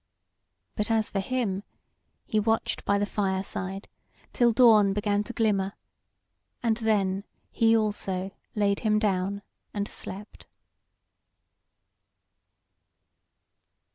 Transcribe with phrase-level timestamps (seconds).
[0.75, 1.61] But as for him,
[2.25, 3.87] he watched by the fire side
[4.33, 5.73] till dawn began to glimmer,
[6.63, 9.43] and then he also laid him down
[9.75, 10.47] and slept.